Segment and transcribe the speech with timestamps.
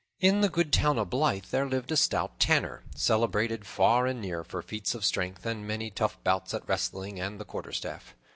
[0.19, 4.43] In the good town of Blyth there lived a stout tanner, celebrated far and near
[4.43, 8.15] for feats of strength and many tough bouts at wrestling and the quarterstaff.